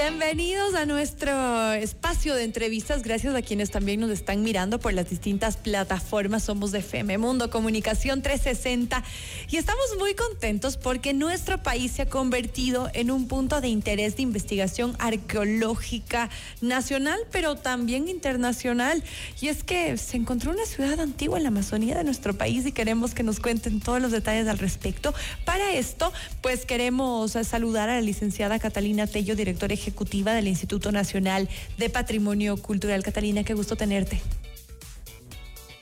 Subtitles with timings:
[0.00, 3.02] Bienvenidos a nuestro espacio de entrevistas.
[3.02, 6.44] Gracias a quienes también nos están mirando por las distintas plataformas.
[6.44, 9.02] Somos de FM Mundo Comunicación 360
[9.50, 14.14] y estamos muy contentos porque nuestro país se ha convertido en un punto de interés
[14.14, 16.30] de investigación arqueológica
[16.60, 19.02] nacional, pero también internacional.
[19.40, 22.70] Y es que se encontró una ciudad antigua en la Amazonía de nuestro país y
[22.70, 25.12] queremos que nos cuenten todos los detalles al respecto.
[25.44, 29.87] Para esto, pues queremos saludar a la licenciada Catalina Tello, directora ejecutiva
[30.34, 33.02] del Instituto Nacional de Patrimonio Cultural.
[33.02, 34.20] Catalina, qué gusto tenerte.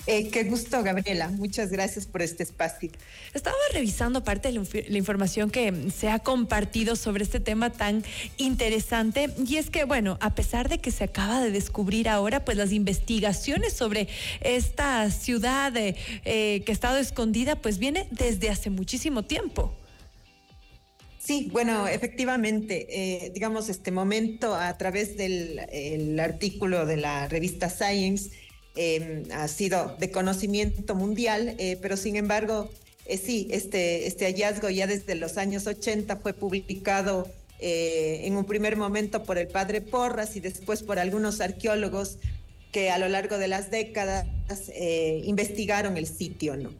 [0.08, 1.28] Eh, qué gusto, Gabriela.
[1.30, 2.90] Muchas gracias por este espacio.
[3.34, 8.04] Estaba revisando parte de la, información que se ha compartido sobre este tema tan
[8.36, 12.56] interesante y es que, bueno, a pesar de que se acaba de descubrir ahora, pues
[12.56, 14.06] las investigaciones sobre
[14.42, 19.74] esta ciudad eh, eh, que ha estado escondida, pues viene desde hace muchísimo tiempo.
[21.26, 28.30] Sí, bueno, efectivamente, eh, digamos, este momento a través del artículo de la revista Science
[28.76, 32.70] em, ha sido de conocimiento mundial, eh, pero sin embargo,
[33.06, 38.76] eh, sí, este, este hallazgo ya desde los años 80 fue publicado en un primer
[38.76, 42.18] momento por el padre Porras y después por algunos arqueólogos
[42.70, 44.26] que a lo largo de las décadas
[45.24, 46.70] investigaron el sitio, ¿no?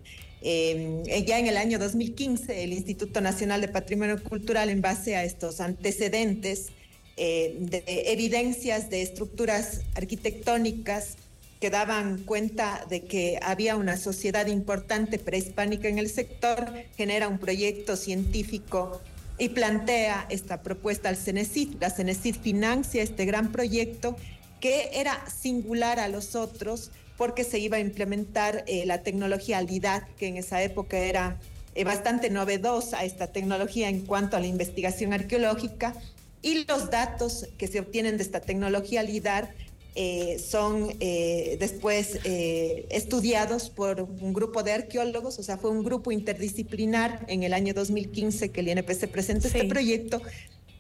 [0.43, 5.17] Em, eh, ya en el año 2015, el Instituto Nacional de Patrimonio Cultural, en base
[5.17, 6.69] a estos antecedentes
[7.17, 11.17] eh, de evidencias de estructuras arquitectónicas
[11.61, 17.39] que daban cuenta de que había una sociedad importante prehispánica en el sector, genera un
[17.39, 19.01] proyecto científico
[19.39, 21.77] y plantea esta propuesta al CENESID.
[21.81, 24.17] La CENESID financia este gran proyecto
[24.61, 30.07] que era singular a los otros porque se iba a implementar eh, la tecnología LIDAR,
[30.17, 31.41] que en esa época era
[31.75, 35.95] eh, bastante novedosa esta tecnología en cuanto a la investigación arqueológica,
[36.43, 39.53] y los datos que se obtienen de esta tecnología LIDAR
[39.99, 47.25] eh, son después estudiados por un grupo de arqueólogos, o sea, fue un grupo interdisciplinar
[47.29, 50.21] en el año 2015 que el INPC presentó este proyecto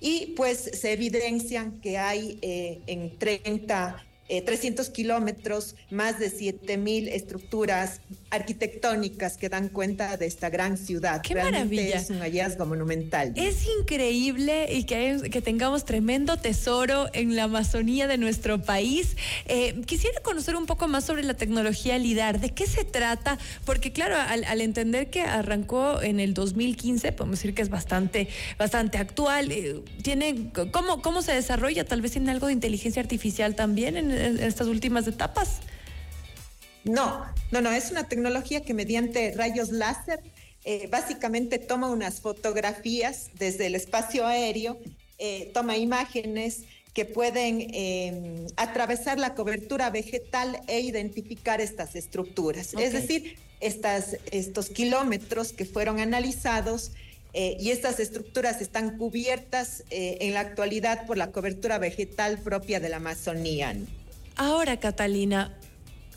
[0.00, 7.08] y pues se evidencian que hay en 30 300 eh, kilómetros, más de 7 mil
[7.08, 8.00] estructuras
[8.30, 11.22] arquitectónicas que dan cuenta de esta gran ciudad.
[11.22, 11.96] ¡Qué maravilla!
[11.96, 13.32] Es un hallazgo monumental.
[13.36, 19.16] Es increíble y que, que tengamos tremendo tesoro en la Amazonía de nuestro país.
[19.46, 22.40] Eh, quisiera conocer un poco más sobre la tecnología LIDAR.
[22.40, 23.38] ¿De qué se trata?
[23.64, 28.28] Porque claro, al, entender que arrancó en el 2015, podemos decir que es bastante,
[28.58, 29.52] bastante actual.
[29.52, 31.84] Eh, tiene, ¿cómo, ¿Cómo se desarrolla?
[31.84, 35.60] Tal vez tiene algo de inteligencia artificial también en en estas últimas etapas?
[36.84, 40.20] No, no, no, es una tecnología que mediante rayos láser
[40.68, 44.80] eh, básicamente toma unas fotografías desde el espacio aéreo,
[45.18, 46.62] eh, toma imágenes
[46.92, 52.74] que pueden eh, atravesar la cobertura vegetal e identificar estas estructuras.
[52.74, 56.92] Es decir, estas, estos kilómetros que fueron analizados
[57.34, 62.96] y estas estructuras están cubiertas en la actualidad por la cobertura vegetal propia de la
[62.96, 63.76] Amazonía.
[64.36, 65.50] Ahora, Catalina,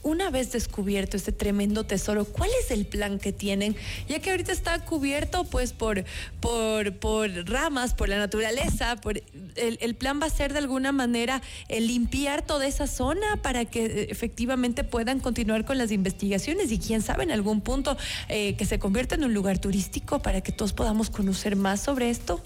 [0.03, 3.75] una vez descubierto este tremendo tesoro, ¿cuál es el plan que tienen?
[4.07, 6.03] Ya que ahorita está cubierto pues por,
[6.40, 9.22] por, por ramas, por la naturaleza, por
[9.56, 14.07] el, plan va a ser de alguna manera limpiar toda esa zona para que eh,
[14.09, 17.97] efectivamente puedan continuar con las investigaciones y quién sabe en algún punto
[18.28, 22.09] eh, que se convierta en un lugar turístico para que todos podamos conocer más sobre
[22.09, 22.41] esto.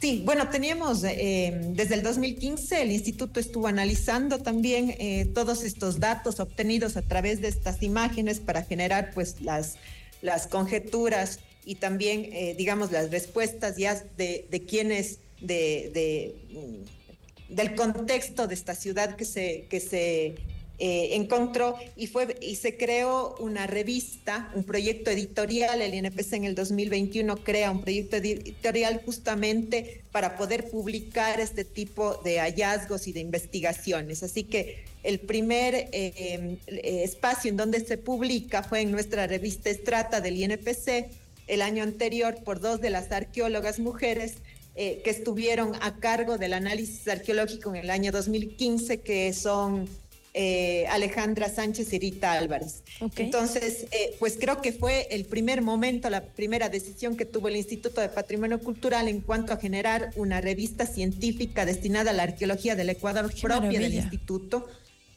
[0.00, 6.00] Sí, bueno, teníamos eh, desde el 2015 el instituto estuvo analizando también eh, todos estos
[6.00, 9.76] datos obtenidos a través de estas imágenes para generar pues las,
[10.20, 17.54] las conjeturas y también eh, digamos las respuestas ya de, de quienes de, de, mm,
[17.54, 20.34] del contexto de esta ciudad que se, que se
[20.78, 26.44] eh, encontró y, fue, y se creó una revista, un proyecto editorial, el INPC en
[26.44, 33.12] el 2021 crea un proyecto editorial justamente para poder publicar este tipo de hallazgos y
[33.12, 34.22] de investigaciones.
[34.22, 39.70] Así que el primer eh, eh, espacio en donde se publica fue en nuestra revista
[39.70, 41.06] Estrata del INPC
[41.46, 44.34] el año anterior por dos de las arqueólogas mujeres
[44.74, 49.88] que estuvieron a cargo del análisis arqueológico en el año 2015, que son
[50.38, 52.82] eh, Alejandra Sánchez y Rita Álvarez.
[53.16, 57.56] Entonces, eh, pues creo que fue el primer momento, la primera decisión que tuvo el
[57.56, 62.76] Instituto de Patrimonio Cultural en cuanto a generar una revista científica destinada a la arqueología
[62.76, 64.68] del Ecuador propia del instituto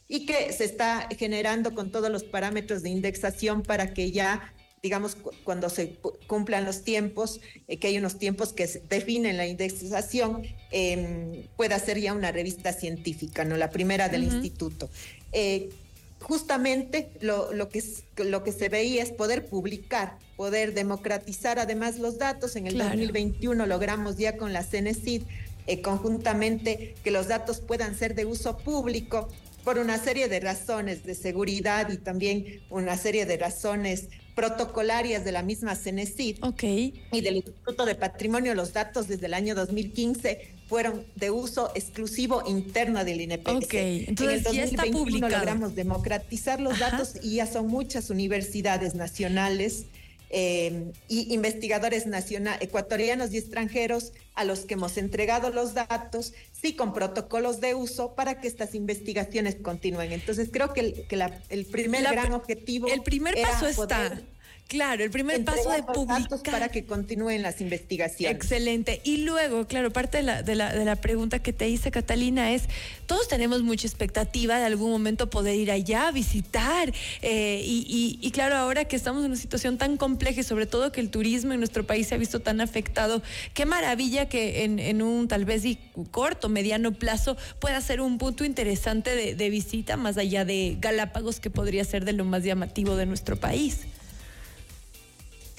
[0.08, 5.16] y que se está generando con todos los parámetros de indexación para que ya digamos,
[5.44, 5.96] cuando se
[6.26, 12.00] cumplan los tiempos, eh, que hay unos tiempos que definen la indexación, em, pueda ser
[12.00, 13.56] ya una revista científica, ¿no?
[13.56, 14.88] La primera del instituto.
[15.32, 15.68] Eh,
[16.20, 17.82] justamente lo, lo, que,
[18.16, 22.56] lo que se veía es poder publicar, poder democratizar además los datos.
[22.56, 25.22] En el 2021 logramos ya con la CENESID
[25.66, 29.28] eh, conjuntamente que los datos puedan ser de uso público
[29.62, 34.08] por una serie de razones de seguridad y también una serie de razones
[34.40, 36.38] protocolarias de la misma CENESID
[37.12, 42.42] y del Instituto de Patrimonio, los datos desde el año 2015 fueron de uso exclusivo
[42.46, 43.66] interno del INEPEX.
[43.66, 49.84] Ok, entonces en el 2021 logramos democratizar los datos y ya son muchas universidades nacionales
[50.30, 56.74] eh, y investigadores nacionales, ecuatorianos y extranjeros a los que hemos entregado los datos, sí
[56.74, 60.12] con protocolos de uso para que estas investigaciones continúen.
[60.12, 61.06] Entonces creo que el,
[61.48, 62.88] el primer gran objetivo...
[62.88, 64.22] El primer paso está
[64.70, 66.52] Claro, el primer paso de publicar.
[66.52, 68.36] Para que continúen las investigaciones.
[68.36, 69.00] Excelente.
[69.02, 72.52] Y luego, claro, parte de la, de la, de la pregunta que te hice, Catalina,
[72.52, 72.68] es,
[73.06, 76.92] todos tenemos mucha expectativa de algún momento poder ir allá, visitar.
[77.20, 80.92] Eh, y, y, claro, ahora que estamos en una situación tan compleja y sobre todo
[80.92, 83.24] que el turismo en nuestro país se ha visto tan afectado,
[83.54, 85.64] qué maravilla que en, en un tal vez
[86.12, 91.40] corto, mediano plazo pueda ser un punto interesante de, de visita, más allá de Galápagos,
[91.40, 93.80] que podría ser de lo más llamativo de nuestro país.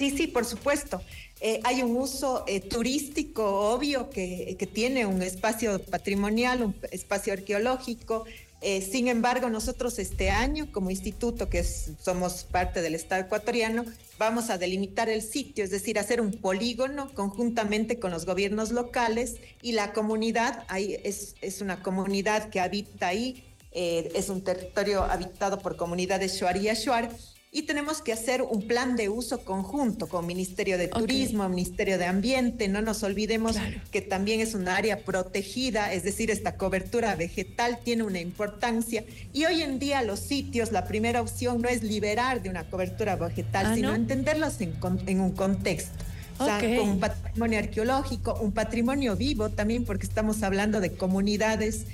[0.02, 1.00] Sí, sí, por supuesto.
[1.40, 8.24] Eh, hay un uso eh, turístico obvio que, tiene un espacio patrimonial, un espacio arqueológico.
[8.62, 13.84] Eh, sin embargo, nosotros este año, como instituto, que somos parte del Estado ecuatoriano,
[14.18, 19.36] vamos a delimitar el sitio, es decir, hacer un polígono conjuntamente con los gobiernos locales
[19.62, 20.64] y la comunidad.
[20.66, 26.56] Ahí es, es una comunidad que habita ahí, es un territorio habitado por comunidades Shuar
[26.56, 27.08] y Ashuar
[27.54, 32.06] y tenemos que hacer un plan de uso conjunto con Ministerio de Turismo, Ministerio de
[32.06, 32.66] Ambiente.
[32.66, 33.56] No nos olvidemos
[33.90, 39.04] que también es un área protegida, es decir, esta cobertura vegetal tiene una importancia.
[39.34, 43.16] Y hoy en día los sitios, la primera opción no es liberar de una cobertura
[43.16, 44.72] vegetal, ah, sino entenderlos en,
[45.06, 45.92] en, un contexto.
[46.38, 51.84] O sea, con un patrimonio arqueológico, un patrimonio vivo también, porque estamos hablando de comunidades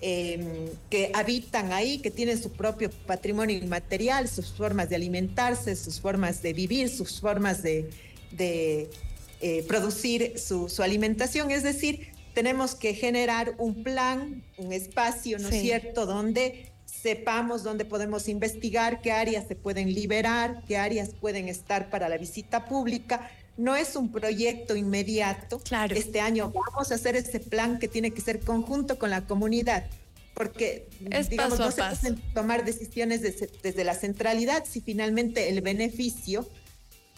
[0.00, 6.00] Em, que habitan ahí, que tienen su propio patrimonio inmaterial, sus formas de alimentarse, sus
[6.00, 7.90] formas de vivir, sus formas de,
[8.38, 11.50] eh, producir su, alimentación.
[11.50, 17.84] Es decir, tenemos que generar un plan, un espacio, ¿no es cierto?, donde sepamos dónde
[17.84, 23.28] podemos investigar, qué áreas se pueden liberar, qué áreas pueden estar para la visita pública.
[23.58, 25.58] No es un proyecto inmediato.
[25.58, 25.94] Claro.
[25.94, 29.84] Este año vamos a hacer ese plan que tiene que ser conjunto con la comunidad,
[30.32, 30.88] porque
[31.28, 36.48] digamos, no se pueden tomar decisiones desde, desde la centralidad si finalmente el beneficio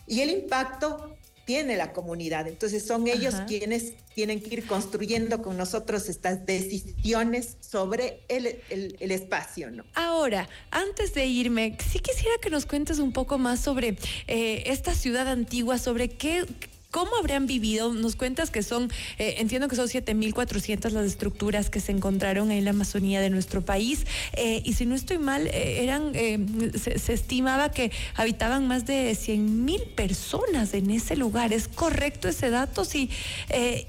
[0.07, 1.17] y el impacto
[1.51, 2.47] tiene la comunidad.
[2.47, 9.11] Entonces son ellos quienes tienen que ir construyendo con nosotros estas decisiones sobre el, el,
[9.11, 9.69] espacio.
[9.73, 9.83] ¿no?
[9.95, 13.97] Ahora, antes de irme, sí quisiera que nos cuentes un poco más sobre
[14.29, 16.47] eh, esta ciudad antigua, sobre qué
[16.91, 17.95] ¿Cómo habrían vivido?
[17.95, 22.65] Nos cuentas que son, eh, entiendo que son 7.400 las estructuras que se encontraron en
[22.65, 24.07] la Amazonía de nuestro país.
[24.33, 29.95] Eh, y si no estoy mal, eh, eran, se, estimaba que habitaban más de 100.000
[29.95, 31.53] personas en ese lugar.
[31.53, 32.85] ¿Es correcto ese dato?
[32.85, 33.09] Sí.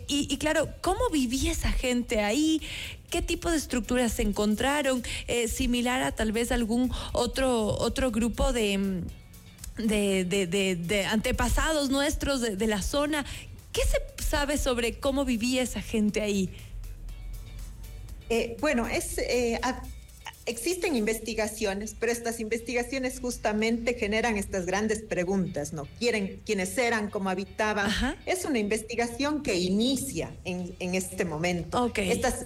[0.07, 2.61] Y, claro, ¿cómo vivía esa gente ahí?
[3.09, 5.03] ¿Qué tipo de estructuras se encontraron?
[5.47, 9.01] similar a tal vez algún otro, otro grupo de
[9.77, 13.25] de, de, de, antepasados nuestros de, la zona.
[13.71, 16.49] ¿Qué se sabe sobre cómo vivía esa gente ahí?
[18.29, 19.59] Eh, bueno, es, eh,
[20.45, 25.87] existen investigaciones, pero estas investigaciones justamente generan estas grandes preguntas, ¿no?
[25.99, 27.91] Quieren quiénes eran, cómo habitaban.
[28.25, 31.91] Es una investigación que inicia en, en este momento.
[31.95, 32.45] Estas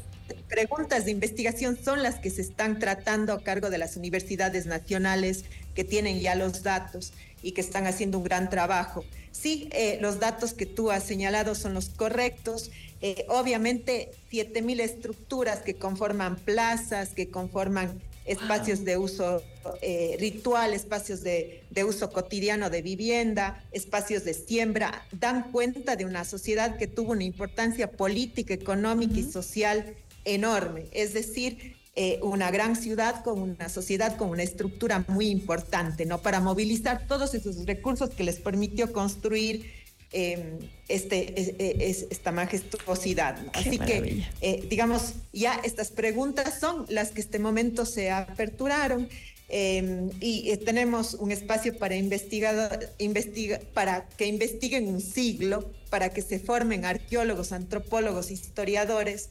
[0.55, 5.43] preguntas de investigación son las que se están tratando a cargo de las universidades nacionales
[5.75, 7.12] que tienen ya los datos
[7.43, 9.03] y que están haciendo un gran trabajo.
[9.33, 12.71] Sí, eh, los datos que tú has señalado son los correctos.
[13.01, 19.43] Eh, obviamente, 7.000 estructuras que conforman plazas, que conforman espacios de uso
[19.81, 26.05] eh, ritual, espacios de, de, uso cotidiano de vivienda, espacios de siembra, dan cuenta de
[26.05, 29.95] una sociedad que tuvo una importancia política, económica y social
[30.25, 30.86] enorme.
[30.91, 36.22] Es decir, eh, una gran ciudad con una sociedad con una estructura muy importante, ¿no?
[36.22, 39.72] Para movilizar todos esos recursos que les permitió construir
[40.12, 43.38] em, este, es, esta majestuosidad.
[43.53, 49.08] Así que, eh, digamos, ya estas preguntas son las que este momento se aperturaron.
[49.48, 56.10] Em, y eh, tenemos un espacio para investigador, investiga, para que investiguen un siglo, para
[56.10, 59.29] que se formen arqueólogos, antropólogos, historiadores.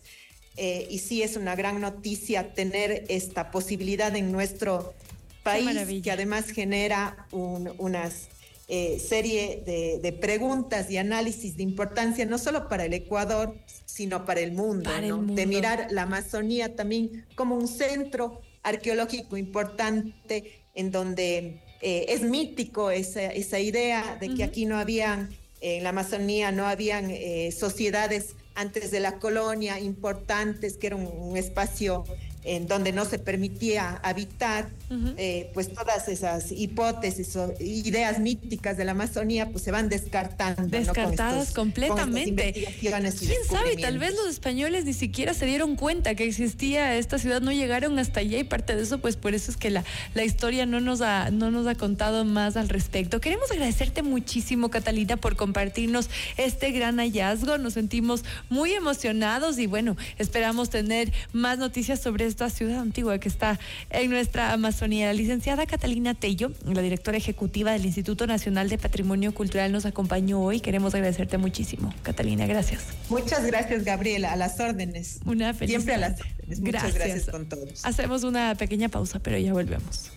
[0.57, 4.95] Eh, y sí es una gran noticia tener esta posibilidad en nuestro
[5.43, 8.11] país, que además genera una
[8.67, 14.41] eh, serie de, preguntas y análisis de importancia, no solo para el Ecuador, sino para
[14.41, 14.91] el mundo,
[15.35, 22.91] de mirar la Amazonía también como un centro arqueológico importante en donde eh, es mítico
[22.91, 25.29] esa, esa idea de que aquí no habían,
[25.61, 31.37] en la Amazonía no habían eh, sociedades antes de la colonia importantes, que era un
[31.37, 32.05] espacio
[32.45, 34.69] en donde no se permitía habitar,
[35.17, 40.63] eh, pues todas esas hipótesis o ideas míticas de la Amazonía pues se van descartando.
[40.69, 42.53] Descartadas completamente.
[42.53, 43.77] ¿Quién sabe?
[43.77, 47.99] Tal vez los españoles ni siquiera se dieron cuenta que existía esta ciudad, no llegaron
[47.99, 49.85] hasta allá y parte de eso, pues por eso es que la,
[50.15, 53.21] la historia no nos, ha, no nos ha contado más al respecto.
[53.21, 57.59] Queremos agradecerte muchísimo, Catalina, por compartirnos este gran hallazgo.
[57.59, 63.29] Nos sentimos muy emocionados y bueno, esperamos tener más noticias sobre esta ciudad antigua que
[63.29, 63.61] está
[63.91, 65.07] en nuestra Amazonía.
[65.07, 70.43] La licenciada Catalina Tello, la directora ejecutiva del Instituto Nacional de Patrimonio Cultural, nos acompañó
[70.43, 70.59] hoy.
[70.59, 71.95] Queremos agradecerte muchísimo.
[72.03, 72.83] Catalina, gracias.
[73.09, 74.33] Muchas gracias, Gabriela.
[74.33, 75.21] A las órdenes.
[75.25, 76.61] Una feliz Siempre a las órdenes.
[76.61, 77.85] Muchas gracias con todos.
[77.85, 80.11] Hacemos una pequeña pausa, pero ya volvemos.